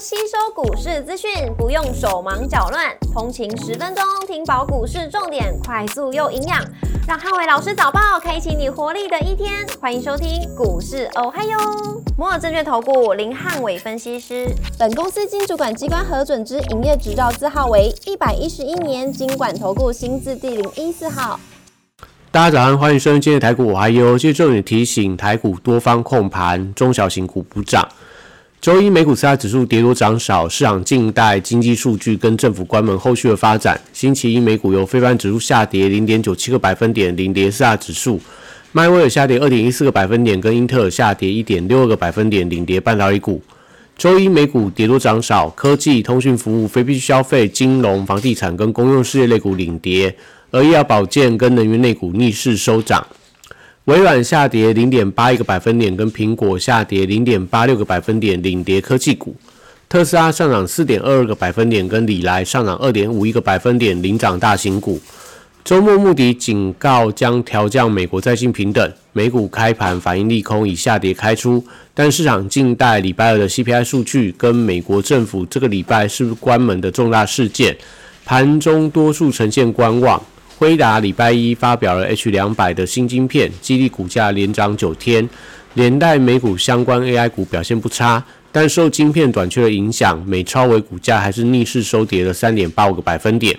[0.00, 6.64] 吸收股市资讯，不用手忙脚乱，通勤十分钟听饱股市重点，快速又营养，
[7.08, 9.66] 让汉伟老师早报开启你活力的一天。
[9.80, 11.58] 欢迎收听股市哦嗨哟，
[12.16, 14.46] 摩尔证券投顾林汉伟分析师，
[14.78, 21.40] 本公司经主管机关核准之营业执照字号为一百一十一年经管投顾新字第零一四号。
[22.30, 27.88] 大家早上，欢迎收听今天的台股我还有，接重点提醒，台股多方控盘，中小型股补涨。
[28.60, 33.80] 周一美股四大指数跌多涨少，市场静待经济数据跟政府关门后续的发展。
[33.92, 38.18] 星期一美股由非凡指数下跌零点九七个百分点，领跌四大指数；
[38.72, 43.40] 迈威尔下跌二点一四个百分点，跟英特尔下跌一点六二个百分点，领跌半导体股。
[43.96, 50.12] 周一美股跌多涨少，科技、通讯服务、非必需消费、金融、房地产跟公用事业类股领跌，
[50.50, 53.06] 而医药保健跟能源类股逆势收涨。
[53.88, 59.34] 微软下跌零点八一个百分点，跟苹果下跌零点八六个百分点，领跌科技股。
[59.88, 65.00] 特斯拉上涨四点二二个百分点，跟里来上涨二点五一个百分点，领涨大型股。
[65.64, 77.74] 周末穆迪警告将调降美国债信平等，美股开盘反应利空，以下跌开出，但市场静待礼拜二的 CPI 数据跟美国政府这个礼拜是不是关门的重大事件，
[78.26, 80.22] 盘中多数呈现观望。
[80.58, 85.28] 辉达礼拜一发表了 H 两百的新晶片，激励股价连涨九天，
[85.74, 93.56] 连带美股相关 AI 股表现不差，但受晶片短缺的影响，美超微股价还是逆势收跌了三点八五个百分点。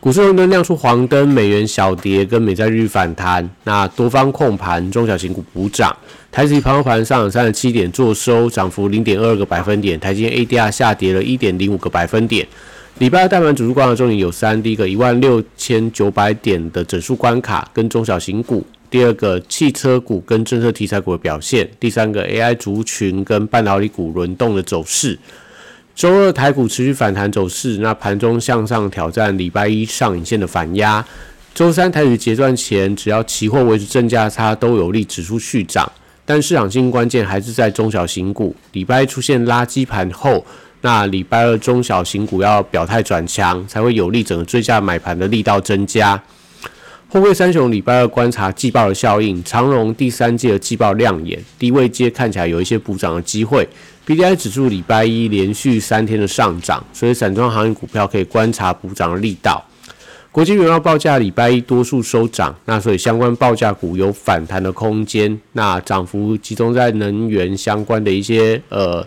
[0.00, 5.94] 股市红灯亮出黄灯，美元小跌跟美债日反弹，那多方控盘，中小型股补涨。
[6.32, 12.48] 台积盘后盘上涨三十七点，做收涨幅零点二个百分点，台积 ADR 下跌了一点零五个百分点。
[13.00, 25.18] 礼拜二大盘指数关的重点有三：第一个一万六千九百点的整数关卡跟中小型股；第二个汽车股跟政策题材股的表现；第三个 AI 族群跟半导体股轮动的走势。
[25.94, 31.02] 周二台股持续反弹走势，那盘中向上挑战礼拜一上影线的反压。
[31.54, 35.90] 周三台股结算前，只要期货维持正价差，都有利指数续涨。
[36.26, 38.54] 但市场性关键还是在中小型股。
[38.72, 40.44] 礼拜一出现垃圾盘后。
[40.82, 46.20] 那礼拜二中小型股要表态转强，才会有利整个追加买盘的力道增加。
[47.12, 53.68] 后贵三雄礼拜二观察季报的效应，长荣第三季的季报亮眼，低位接看起来有一些补涨的机会。
[54.06, 59.62] B D I 指数礼拜一连续三天的上涨，所以散装航运股票可以观察补涨的力道。
[60.32, 65.38] 国际原料报价礼拜一多数收涨，那所以相关报价股有反弹的空间。
[65.52, 69.06] 那涨幅集中在能源相关的一些呃。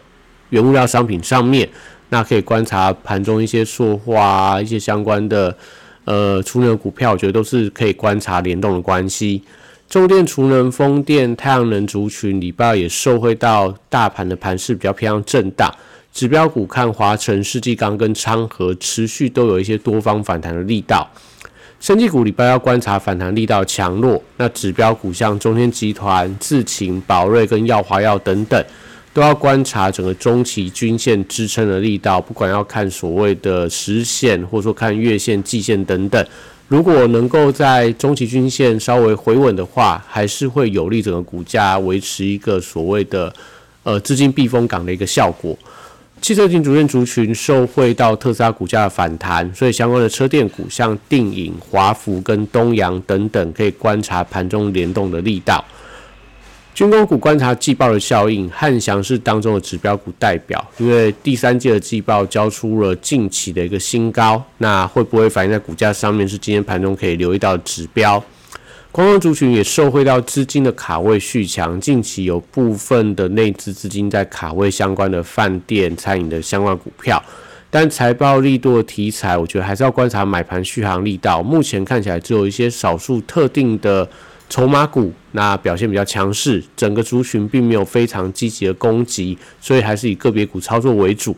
[0.54, 1.68] 原物料商品上面，
[2.10, 5.56] 那可以观察盘中一些塑化、一些相关的
[6.06, 9.42] 呃储能股票，我觉得都是可以观察联动的关系。
[9.90, 15.68] 中电、储能、风电、太阳能族群礼拜二也受惠到大盘的盘势比较偏向震荡。
[16.14, 21.10] 指标股看华晨、世纪钢跟昌河持续都有一些多方反弹的力道。
[21.80, 24.22] 升绩股礼拜要观察反弹力道强弱。
[24.38, 28.64] 那指标股像中天集团、智勤、宝瑞跟耀华药等等。
[29.14, 36.26] 都要观察整个中期均线支撑的力道，不管要看所谓的实线，或者说看月线、季线等等。
[36.68, 43.32] 如果能够在中期均线稍微回稳的话，还是会有利整个股价维持一个所谓的
[43.84, 45.56] 呃资金避风港的一个效果。
[46.20, 55.64] 汽车型主线族群受惠到特斯拉股价的反弹，所以相关的车电股像定影、华福跟东阳等等，可以观察盘中联动的力道。
[56.74, 66.28] 军工股观察季报的效应，汉翔是当中的指标股代表，因为第三季的季报交出了近期的一个新高，那会不会反映在股价上面？
[66.28, 68.24] 是今天盘中可以留意到的指标。
[68.92, 77.22] 观光族群也受惠到资金的卡位续强，近期有部分的内资资金在卡位相关的饭店、餐饮的相关股票，
[77.70, 81.44] 但财报力度的题材，我觉得还是要观察买盘续航力道。
[81.44, 84.10] 目前看起来只有一些少数特定的。
[84.54, 91.36] 筹码股那表现比较强势，整个族群并没有非常积极的攻击，所以还是以个别股操作为主。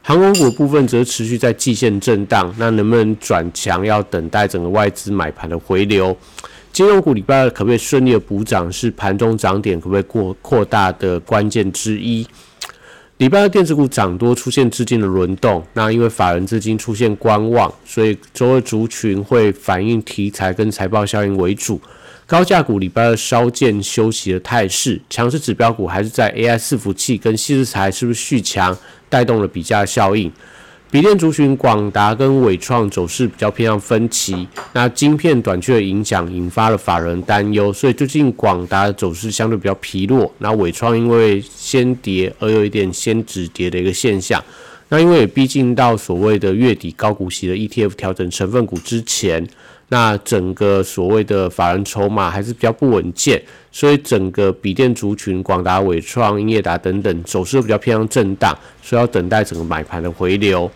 [0.00, 6.16] 航空股部分则持续在季线震荡，那能不能转强，要等待整个外资买盘的回流。
[6.72, 12.26] 金融股礼拜二可不可以顺利的补涨，是盘中涨点可不可以过扩大的关键之一。
[13.18, 21.78] 礼拜二电子股涨多，出现资金的轮动，那因为法人资金出现观望，所以周二族群会反映题材跟财报效应为主。
[22.26, 28.76] 高价股礼拜二稍见休息的态势，强势指标股还是在 AI 伺服器跟细制材是不是续强
[29.10, 30.32] 带动了比价效应？
[30.90, 40.32] 笔电族群广达跟伟创走势比较偏向分歧，那晶片短缺的影响引发了法人担忧，所以最近广达的走势相对比较疲弱。
[40.38, 44.42] 那伟创因为先跌而有一点先止跌的一个现象。
[44.94, 49.44] 那因为也逼近到所谓的月底高股息的 ETF 调整成分股之前，
[49.88, 53.42] 那整个所谓的法人筹码还是比较不稳健，
[53.72, 60.70] 所以整个笔电族群广达、伟创、英业达等等走势都比较偏向震荡，所以要等待整个买盘的回流。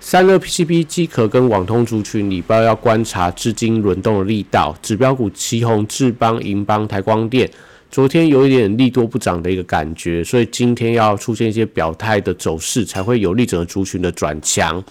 [0.00, 7.48] 散热 PCB 机壳跟网通族群里边要观察资金轮动的力道，指标股旗宏、智邦、银邦、台光电，
[7.96, 14.84] 昨天有一点利多不涨的一个感觉，所以今天要出现一些表态的走势，才会有利整个族群的转强。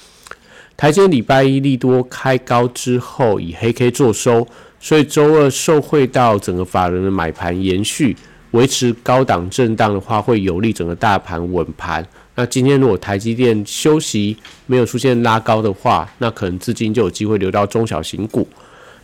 [0.76, 4.48] 台阶礼拜一利多开高之后以黑 K 做收，
[4.80, 8.18] 所以周二受惠到整个法人的买盘延续，
[8.50, 12.04] 维持高档震荡的话，会有利整个大盘稳盘。
[12.34, 14.36] 那今天如果台积电休息
[14.66, 18.48] 没有出现拉高的话，那可能资金就有机会流到中小型股。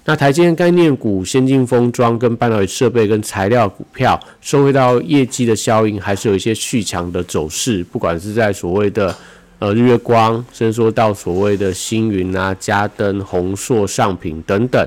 [0.03, 7.83] 那台积电概念股、先进封装跟半导体设备跟材料股票，收回到业绩的效应，还是有一些续强的走势。
[7.83, 9.15] 不管是在所谓的
[9.59, 14.83] 呃日月光，甚至说到所谓的星云啊、嘉登、宏硕、上品等等，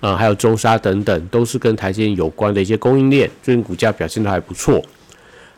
[0.00, 4.82] 呃，还有中沙等等，都是跟台积电有关的一些供应链，最近股价表现都还不错。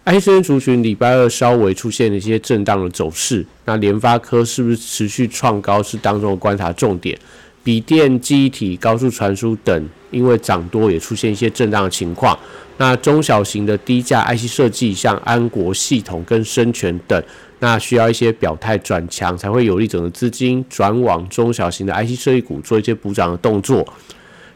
[0.05, 7.19] I C N 族群礼拜二稍微出现了一些震荡的走势，那联发科是不是持续创高是当中的观察重点。
[7.69, 12.35] 笔电、记忆体、高速传输等，因为涨多也出现一些震荡的情况。
[12.79, 17.23] 那中小型的低价 I C 设计，像安国系统跟深全等，
[17.59, 23.87] 那需要一些表态转强，才会有利整个资金转往中小型的 I C 设计股做一些补涨的动作。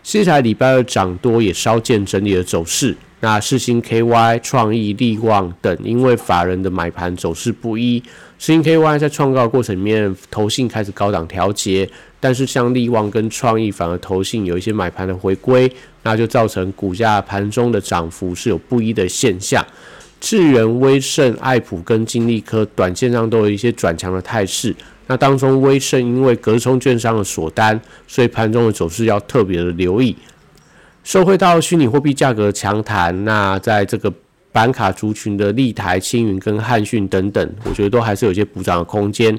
[0.03, 2.97] 西台礼拜二涨多也稍见整理的走势。
[3.25, 8.01] 那世星 KY、创意、力旺等，因为法人的买盘走势不一，
[8.37, 11.89] 世星 KY 在创高过程里面，投信开始高档调节，
[12.19, 15.73] 但是像力旺跟创意反而投信有一些买盘的回归，
[16.03, 19.65] 那就造成股价盘中的涨幅是有不一的现象。
[20.21, 24.75] 智源、威盛、爱普跟金利科短线上都有一些转强的态势，
[25.07, 30.17] 那当中威盛因为隔冲券商的锁单，所以盘中的走势要特别的留意。
[31.05, 34.13] 受惠到虚拟货币价格强弹，那在这个
[34.53, 39.39] 板卡族群的立台、青云跟汉讯等等，我觉得都还是有些补涨的空间。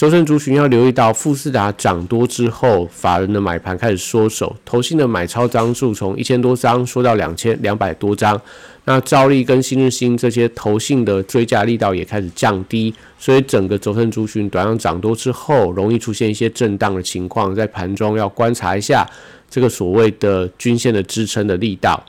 [0.00, 8.40] 周深族群要留意到富士达涨多之后，法人的买盘开始缩手，投信的买超张数从一千多张缩到两千两百多张。
[8.86, 19.06] 那兆利跟新日新这些投信的追加力道也开始降低，所以整个轴承族群短量涨多之后，容易出现一些震荡的情况，在盘中要观察一下
[19.50, 22.02] 这个所谓的均线的支撑的力道。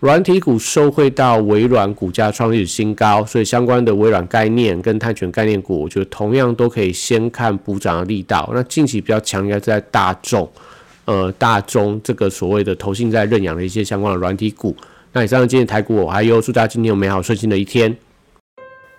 [0.00, 8.50] 软体股受惠到微软股价创历史新高，所以相关的微软概念跟碳权概念股，我觉得同样都可以先看补涨的力道。
[8.54, 10.50] 那近期比较强应该在大众，
[11.04, 14.74] 呃，大中这个所谓的投信在认养的一些相关的软体股。
[15.12, 17.94] 那以上今天台股，我还有祝大家今天有美好顺心的一天。